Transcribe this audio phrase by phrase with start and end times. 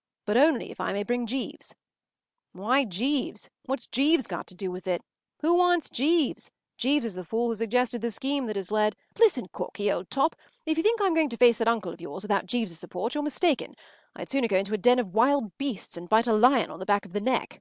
[0.26, 1.74] ”“But only if I may bring Jeeves!”
[2.52, 3.50] “Why Jeeves?
[3.64, 5.02] What’s Jeeves got to do with it?
[5.40, 6.52] Who wants Jeeves?
[6.76, 10.36] Jeeves is the fool who suggested the scheme that has led——” “Listen, Corky, old top!
[10.64, 13.16] If you think I am going to face that uncle of yours without Jeeves’s support,
[13.16, 13.74] you’re mistaken.
[14.14, 16.86] I’d sooner go into a den of wild beasts and bite a lion on the
[16.86, 17.60] back of the neck.